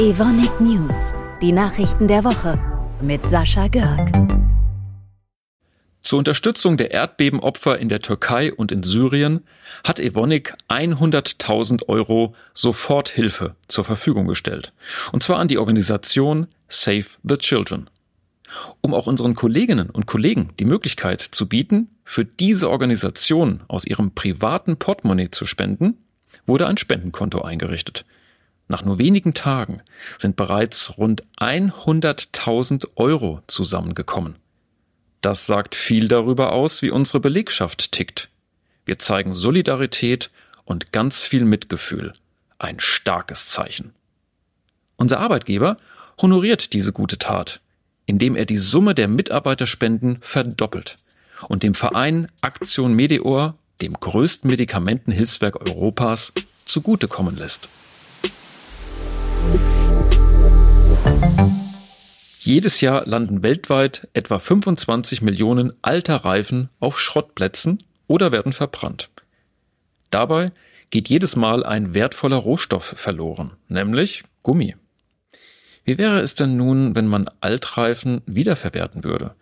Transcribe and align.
Evonik 0.00 0.62
News, 0.62 1.12
die 1.42 1.52
Nachrichten 1.52 2.08
der 2.08 2.24
Woche 2.24 2.58
mit 3.02 3.26
Sascha 3.26 3.68
Görg. 3.68 4.10
Zur 6.00 6.20
Unterstützung 6.20 6.78
der 6.78 6.90
Erdbebenopfer 6.90 7.78
in 7.78 7.90
der 7.90 8.00
Türkei 8.00 8.50
und 8.50 8.72
in 8.72 8.82
Syrien 8.82 9.44
hat 9.84 10.00
Evonik 10.00 10.56
100.000 10.70 11.86
Euro 11.88 12.32
Soforthilfe 12.54 13.56
zur 13.68 13.84
Verfügung 13.84 14.26
gestellt. 14.26 14.72
Und 15.12 15.22
zwar 15.22 15.38
an 15.38 15.48
die 15.48 15.58
Organisation 15.58 16.46
Save 16.66 17.04
the 17.22 17.36
Children. 17.36 17.90
Um 18.80 18.94
auch 18.94 19.06
unseren 19.06 19.34
Kolleginnen 19.34 19.90
und 19.90 20.06
Kollegen 20.06 20.48
die 20.58 20.64
Möglichkeit 20.64 21.20
zu 21.20 21.46
bieten, 21.46 21.90
für 22.04 22.24
diese 22.24 22.70
Organisation 22.70 23.64
aus 23.68 23.84
ihrem 23.84 24.14
privaten 24.14 24.78
Portemonnaie 24.78 25.30
zu 25.30 25.44
spenden, 25.44 25.98
wurde 26.46 26.66
ein 26.66 26.78
Spendenkonto 26.78 27.42
eingerichtet. 27.42 28.06
Nach 28.70 28.84
nur 28.84 29.00
wenigen 29.00 29.34
Tagen 29.34 29.82
sind 30.16 30.36
bereits 30.36 30.96
rund 30.96 31.24
100.000 31.40 32.86
Euro 32.94 33.40
zusammengekommen. 33.48 34.36
Das 35.22 35.44
sagt 35.44 35.74
viel 35.74 36.06
darüber 36.06 36.52
aus, 36.52 36.80
wie 36.80 36.90
unsere 36.90 37.18
Belegschaft 37.18 37.90
tickt. 37.90 38.28
Wir 38.84 39.00
zeigen 39.00 39.34
Solidarität 39.34 40.30
und 40.64 40.92
ganz 40.92 41.24
viel 41.24 41.44
Mitgefühl. 41.44 42.12
Ein 42.60 42.78
starkes 42.78 43.48
Zeichen. 43.48 43.92
Unser 44.94 45.18
Arbeitgeber 45.18 45.76
honoriert 46.22 46.72
diese 46.72 46.92
gute 46.92 47.18
Tat, 47.18 47.60
indem 48.06 48.36
er 48.36 48.44
die 48.44 48.58
Summe 48.58 48.94
der 48.94 49.08
Mitarbeiterspenden 49.08 50.18
verdoppelt 50.18 50.94
und 51.48 51.64
dem 51.64 51.74
Verein 51.74 52.28
Aktion 52.40 52.94
Medeor, 52.94 53.54
dem 53.82 53.94
größten 53.94 54.48
Medikamentenhilfswerk 54.48 55.60
Europas, 55.60 56.32
zugutekommen 56.66 57.36
lässt. 57.36 57.68
Jedes 62.50 62.80
Jahr 62.80 63.06
landen 63.06 63.42
weltweit 63.42 64.08
etwa 64.12 64.38
25 64.38 65.22
Millionen 65.22 65.72
alter 65.82 66.16
Reifen 66.16 66.68
auf 66.80 66.98
Schrottplätzen 66.98 67.78
oder 68.06 68.32
werden 68.32 68.52
verbrannt. 68.52 69.08
Dabei 70.10 70.50
geht 70.90 71.08
jedes 71.08 71.36
Mal 71.36 71.64
ein 71.64 71.94
wertvoller 71.94 72.38
Rohstoff 72.38 72.84
verloren, 72.84 73.52
nämlich 73.68 74.24
Gummi. 74.42 74.74
Wie 75.84 75.96
wäre 75.96 76.20
es 76.20 76.34
denn 76.34 76.56
nun, 76.56 76.96
wenn 76.96 77.06
man 77.06 77.30
Altreifen 77.40 78.22
wiederverwerten 78.26 79.04
würde? 79.04 79.34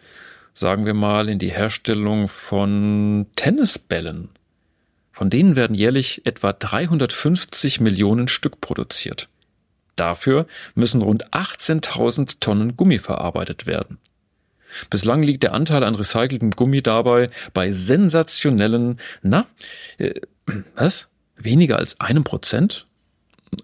Sagen 0.52 0.84
wir 0.84 0.94
mal 0.94 1.28
in 1.28 1.38
die 1.38 1.50
Herstellung 1.50 2.28
von 2.28 3.26
Tennisbällen. 3.36 4.28
Von 5.12 5.30
denen 5.30 5.56
werden 5.56 5.74
jährlich 5.74 6.26
etwa 6.26 6.52
350 6.52 7.80
Millionen 7.80 8.28
Stück 8.28 8.60
produziert. 8.60 9.28
Dafür 9.98 10.46
müssen 10.74 11.02
rund 11.02 11.32
18.000 11.32 12.36
Tonnen 12.40 12.76
Gummi 12.76 12.98
verarbeitet 12.98 13.66
werden. 13.66 13.98
Bislang 14.90 15.22
liegt 15.22 15.42
der 15.42 15.54
Anteil 15.54 15.82
an 15.82 15.94
recyceltem 15.94 16.52
Gummi 16.52 16.82
dabei 16.82 17.30
bei 17.52 17.72
sensationellen, 17.72 19.00
na, 19.22 19.46
äh, 19.98 20.20
was? 20.76 21.08
Weniger 21.36 21.78
als 21.78 22.00
einem 22.00 22.24
Prozent? 22.24 22.86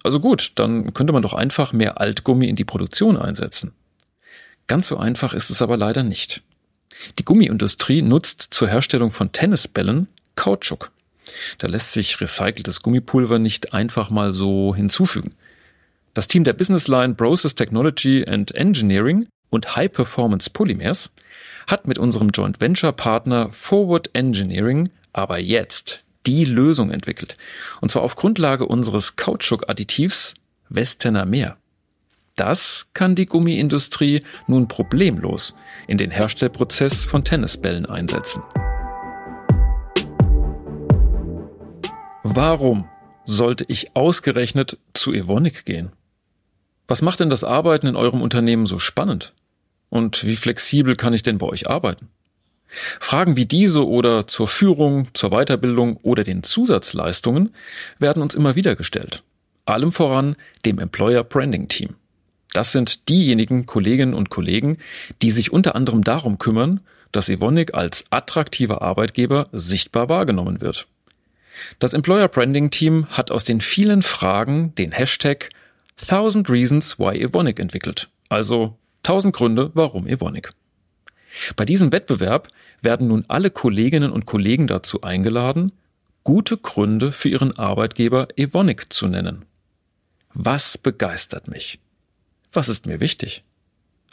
Also 0.02 0.18
gut, 0.18 0.52
dann 0.54 0.94
könnte 0.94 1.12
man 1.12 1.22
doch 1.22 1.34
einfach 1.34 1.72
mehr 1.72 2.00
Altgummi 2.00 2.46
in 2.46 2.56
die 2.56 2.64
Produktion 2.64 3.16
einsetzen. 3.16 3.72
Ganz 4.66 4.88
so 4.88 4.96
einfach 4.96 5.34
ist 5.34 5.50
es 5.50 5.60
aber 5.60 5.76
leider 5.76 6.02
nicht. 6.02 6.42
Die 7.18 7.24
Gummiindustrie 7.24 8.02
nutzt 8.02 8.48
zur 8.50 8.68
Herstellung 8.68 9.10
von 9.10 9.32
Tennisbällen 9.32 10.08
Kautschuk. 10.36 10.90
Da 11.58 11.66
lässt 11.66 11.92
sich 11.92 12.20
recyceltes 12.20 12.82
Gummipulver 12.82 13.38
nicht 13.38 13.74
einfach 13.74 14.10
mal 14.10 14.32
so 14.32 14.74
hinzufügen. 14.74 15.34
Das 16.14 16.28
Team 16.28 16.44
der 16.44 16.52
Business 16.52 16.86
Line 16.86 17.14
Process 17.14 17.56
Technology 17.56 18.24
and 18.24 18.54
Engineering 18.54 19.26
und 19.50 19.74
High 19.74 19.92
Performance 19.92 20.48
Polymers 20.48 21.10
hat 21.66 21.88
mit 21.88 21.98
unserem 21.98 22.28
Joint 22.28 22.60
Venture 22.60 22.92
Partner 22.92 23.50
Forward 23.50 24.10
Engineering 24.14 24.90
aber 25.12 25.38
jetzt 25.38 26.04
die 26.24 26.44
Lösung 26.44 26.92
entwickelt. 26.92 27.36
Und 27.80 27.90
zwar 27.90 28.02
auf 28.02 28.14
Grundlage 28.14 28.66
unseres 28.66 29.16
Kautschuk-Additivs 29.16 30.34
Westerner 30.68 31.26
Meer. 31.26 31.56
Das 32.36 32.88
kann 32.94 33.16
die 33.16 33.26
Gummiindustrie 33.26 34.22
nun 34.46 34.68
problemlos 34.68 35.56
in 35.88 35.98
den 35.98 36.12
Herstellprozess 36.12 37.02
von 37.02 37.24
Tennisbällen 37.24 37.86
einsetzen. 37.86 38.42
Warum 42.22 42.88
sollte 43.24 43.64
ich 43.68 43.96
ausgerechnet 43.96 44.78
zu 44.92 45.12
Evonik 45.12 45.64
gehen? 45.64 45.92
Was 46.86 47.02
macht 47.02 47.20
denn 47.20 47.30
das 47.30 47.44
Arbeiten 47.44 47.86
in 47.86 47.96
eurem 47.96 48.20
Unternehmen 48.20 48.66
so 48.66 48.78
spannend? 48.78 49.32
Und 49.88 50.24
wie 50.24 50.36
flexibel 50.36 50.96
kann 50.96 51.14
ich 51.14 51.22
denn 51.22 51.38
bei 51.38 51.46
euch 51.46 51.68
arbeiten? 51.68 52.08
Fragen 53.00 53.36
wie 53.36 53.46
diese 53.46 53.86
oder 53.86 54.26
zur 54.26 54.48
Führung, 54.48 55.08
zur 55.14 55.30
Weiterbildung 55.30 55.96
oder 55.98 56.24
den 56.24 56.42
Zusatzleistungen 56.42 57.54
werden 57.98 58.22
uns 58.22 58.34
immer 58.34 58.56
wieder 58.56 58.74
gestellt. 58.74 59.22
Allem 59.64 59.92
voran 59.92 60.36
dem 60.66 60.78
Employer 60.78 61.24
Branding 61.24 61.68
Team. 61.68 61.94
Das 62.52 62.72
sind 62.72 63.08
diejenigen 63.08 63.66
Kolleginnen 63.66 64.14
und 64.14 64.30
Kollegen, 64.30 64.78
die 65.22 65.30
sich 65.30 65.52
unter 65.52 65.74
anderem 65.74 66.04
darum 66.04 66.38
kümmern, 66.38 66.80
dass 67.12 67.28
Evonik 67.28 67.74
als 67.74 68.04
attraktiver 68.10 68.82
Arbeitgeber 68.82 69.48
sichtbar 69.52 70.08
wahrgenommen 70.08 70.60
wird. 70.60 70.86
Das 71.78 71.92
Employer 71.92 72.28
Branding 72.28 72.70
Team 72.70 73.06
hat 73.10 73.30
aus 73.30 73.44
den 73.44 73.60
vielen 73.60 74.02
Fragen 74.02 74.74
den 74.74 74.92
Hashtag 74.92 75.50
Thousand 75.96 76.50
Reasons 76.50 76.98
Why 76.98 77.20
Evonik 77.20 77.58
entwickelt. 77.58 78.08
Also 78.28 78.78
1000 79.04 79.34
Gründe, 79.34 79.70
warum 79.74 80.06
Evonik. 80.06 80.52
Bei 81.56 81.64
diesem 81.64 81.92
Wettbewerb 81.92 82.48
werden 82.80 83.08
nun 83.08 83.24
alle 83.28 83.50
Kolleginnen 83.50 84.12
und 84.12 84.26
Kollegen 84.26 84.66
dazu 84.66 85.02
eingeladen, 85.02 85.72
gute 86.22 86.56
Gründe 86.56 87.12
für 87.12 87.28
ihren 87.28 87.56
Arbeitgeber 87.56 88.28
Evonik 88.36 88.92
zu 88.92 89.06
nennen. 89.06 89.44
Was 90.32 90.78
begeistert 90.78 91.48
mich? 91.48 91.78
Was 92.52 92.68
ist 92.68 92.86
mir 92.86 93.00
wichtig? 93.00 93.44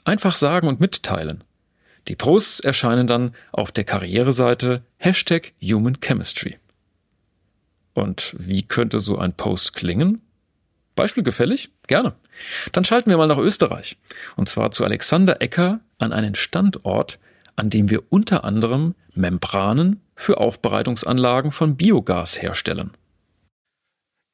Einfach 0.03 0.35
sagen 0.35 0.67
und 0.67 0.79
mitteilen. 0.79 1.43
Die 2.07 2.15
Posts 2.15 2.61
erscheinen 2.61 3.07
dann 3.07 3.35
auf 3.51 3.71
der 3.71 3.83
Karriereseite 3.83 4.83
Hashtag 4.97 5.53
Human 5.61 5.99
Chemistry. 6.01 6.57
Und 7.93 8.35
wie 8.37 8.63
könnte 8.63 8.99
so 8.99 9.17
ein 9.17 9.33
Post 9.33 9.73
klingen? 9.73 10.21
Beispiel 10.95 11.23
gefällig? 11.23 11.71
Gerne. 11.87 12.13
Dann 12.71 12.83
schalten 12.83 13.09
wir 13.09 13.17
mal 13.17 13.27
nach 13.27 13.37
Österreich. 13.37 13.97
Und 14.35 14.49
zwar 14.49 14.71
zu 14.71 14.83
Alexander 14.83 15.41
Ecker 15.41 15.79
an 15.97 16.13
einen 16.13 16.35
Standort, 16.35 17.19
an 17.55 17.69
dem 17.69 17.89
wir 17.89 18.03
unter 18.09 18.43
anderem 18.43 18.95
Membranen 19.13 20.01
für 20.15 20.37
Aufbereitungsanlagen 20.37 21.51
von 21.51 21.75
Biogas 21.75 22.41
herstellen. 22.41 22.91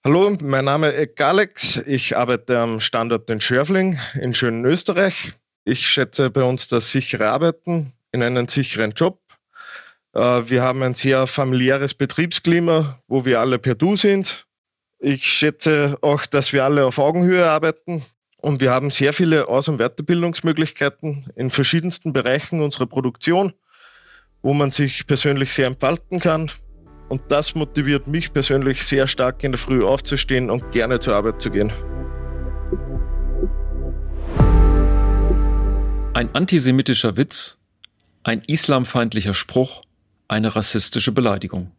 Hallo, 0.05 0.37
mein 0.41 0.65
Name 0.65 0.89
ist 0.89 1.19
Alex. 1.19 1.77
Ich 1.85 2.15
arbeite 2.15 2.59
am 2.59 2.79
Standort 2.79 3.29
in 3.29 3.41
Schörfling 3.41 3.99
in 4.15 4.33
schönen 4.33 4.63
Österreich. 4.65 5.33
Ich 5.65 5.87
schätze 5.87 6.29
bei 6.29 6.43
uns 6.43 6.69
das 6.69 6.91
sichere 6.91 7.29
Arbeiten 7.29 7.91
in 8.11 8.23
einem 8.23 8.47
sicheren 8.47 8.91
Job. 8.91 9.19
Äh, 10.13 10.49
wir 10.49 10.61
haben 10.61 10.81
ein 10.83 10.93
sehr 10.93 11.27
familiäres 11.27 11.93
Betriebsklima, 11.93 13.01
wo 13.07 13.25
wir 13.25 13.41
alle 13.41 13.59
per 13.59 13.75
Du 13.75 13.97
sind 13.97 14.46
ich 14.99 15.25
schätze 15.25 15.97
auch, 16.01 16.25
dass 16.25 16.53
wir 16.53 16.63
alle 16.63 16.85
auf 16.85 16.97
Augenhöhe 16.97 17.49
arbeiten 17.49 18.03
und 18.37 18.61
wir 18.61 18.71
haben 18.71 18.89
sehr 18.89 19.13
viele 19.13 19.47
Aus- 19.47 19.67
und 19.67 19.77
Weiterbildungsmöglichkeiten 19.77 21.25
in 21.35 21.49
verschiedensten 21.49 22.13
Bereichen 22.13 22.61
unserer 22.61 22.87
Produktion, 22.87 23.53
wo 24.41 24.53
man 24.53 24.71
sich 24.71 25.07
persönlich 25.07 25.53
sehr 25.53 25.67
entfalten 25.67 26.19
kann. 26.19 26.51
Und 27.09 27.21
das 27.29 27.55
motiviert 27.55 28.07
mich 28.07 28.33
persönlich 28.33 28.83
sehr 28.83 29.07
stark 29.07 29.43
in 29.43 29.53
der 29.53 29.59
Früh 29.59 29.85
aufzustehen 29.85 30.49
und 30.49 30.71
gerne 30.71 30.99
zur 30.99 31.15
Arbeit 31.15 31.41
zu 31.41 31.51
gehen. 31.51 31.71
Ein 36.13 36.33
antisemitischer 36.33 37.15
Witz, 37.15 37.57
ein 38.23 38.41
islamfeindlicher 38.41 39.33
Spruch, 39.33 39.83
eine 40.27 40.55
rassistische 40.55 41.11
Beleidigung. 41.11 41.71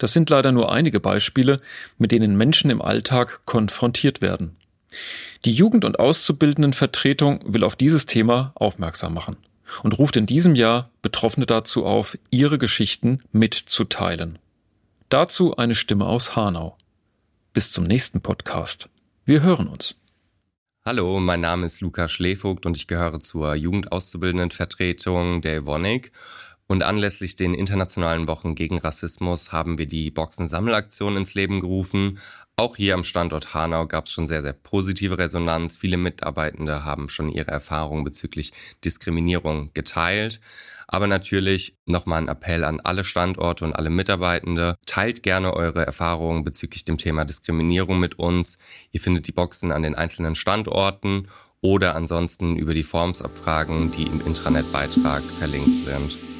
Das 0.00 0.14
sind 0.14 0.30
leider 0.30 0.50
nur 0.50 0.72
einige 0.72 0.98
Beispiele, 0.98 1.60
mit 1.98 2.10
denen 2.10 2.34
Menschen 2.34 2.70
im 2.70 2.80
Alltag 2.80 3.42
konfrontiert 3.44 4.22
werden. 4.22 4.56
Die 5.44 5.52
Jugend- 5.52 5.84
und 5.84 5.98
Auszubildendenvertretung 5.98 7.40
will 7.44 7.62
auf 7.62 7.76
dieses 7.76 8.06
Thema 8.06 8.52
aufmerksam 8.54 9.12
machen 9.12 9.36
und 9.82 9.98
ruft 9.98 10.16
in 10.16 10.24
diesem 10.24 10.54
Jahr 10.54 10.90
Betroffene 11.02 11.44
dazu 11.44 11.84
auf, 11.84 12.16
ihre 12.30 12.56
Geschichten 12.56 13.20
mitzuteilen. 13.30 14.38
Dazu 15.10 15.58
eine 15.58 15.74
Stimme 15.74 16.06
aus 16.06 16.34
Hanau. 16.34 16.78
Bis 17.52 17.70
zum 17.70 17.84
nächsten 17.84 18.22
Podcast. 18.22 18.88
Wir 19.26 19.42
hören 19.42 19.68
uns. 19.68 19.96
Hallo, 20.82 21.20
mein 21.20 21.42
Name 21.42 21.66
ist 21.66 21.82
Luca 21.82 22.08
Schlevogt 22.08 22.64
und 22.64 22.74
ich 22.74 22.86
gehöre 22.86 23.20
zur 23.20 23.54
Jugendauszubildendenvertretung 23.54 25.42
der 25.42 25.56
Evonik. 25.56 26.10
Und 26.70 26.84
anlässlich 26.84 27.34
den 27.34 27.52
internationalen 27.52 28.28
Wochen 28.28 28.54
gegen 28.54 28.78
Rassismus 28.78 29.50
haben 29.50 29.76
wir 29.76 29.86
die 29.86 30.12
Boxen-Sammelaktion 30.12 31.16
ins 31.16 31.34
Leben 31.34 31.58
gerufen, 31.58 32.20
Auch 32.54 32.76
hier 32.76 32.94
am 32.94 33.02
Standort 33.02 33.54
Hanau 33.54 33.86
gab 33.86 34.06
es 34.06 34.12
schon 34.12 34.28
sehr, 34.28 34.40
sehr 34.40 34.52
positive 34.52 35.18
Resonanz. 35.18 35.76
Viele 35.76 35.96
Mitarbeitende 35.96 36.84
haben 36.84 37.08
schon 37.08 37.28
ihre 37.28 37.50
Erfahrungen 37.50 38.04
bezüglich 38.04 38.52
Diskriminierung 38.84 39.70
geteilt. 39.74 40.40
Aber 40.86 41.08
natürlich 41.08 41.76
nochmal 41.86 42.22
ein 42.22 42.28
Appell 42.28 42.62
an 42.62 42.78
alle 42.78 43.02
Standorte 43.02 43.64
und 43.64 43.74
alle 43.74 43.90
Mitarbeitende. 43.90 44.76
Teilt 44.86 45.24
gerne 45.24 45.54
eure 45.54 45.84
Erfahrungen 45.84 46.44
bezüglich 46.44 46.84
dem 46.84 46.98
Thema 46.98 47.24
Diskriminierung 47.24 47.98
mit 47.98 48.20
uns. 48.20 48.58
Ihr 48.92 49.00
findet 49.00 49.26
die 49.26 49.32
Boxen 49.32 49.72
an 49.72 49.82
den 49.82 49.96
einzelnen 49.96 50.36
Standorten 50.36 51.26
oder 51.62 51.96
ansonsten 51.96 52.56
über 52.56 52.74
die 52.74 52.84
Formsabfragen, 52.84 53.90
die 53.90 54.04
im 54.04 54.24
Intranet-Beitrag 54.24 55.24
verlinkt 55.24 55.84
sind. 55.84 56.39